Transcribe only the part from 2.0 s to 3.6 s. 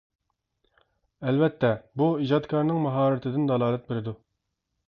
بۇ ئىجادكارنىڭ ماھارىتىدىن